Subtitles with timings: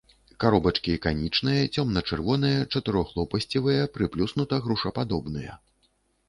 [0.43, 5.61] Каробачкі канічныя, цёмна-чырвоныя, чатырохлопасцевыя, прыплюснута-грушападобныя.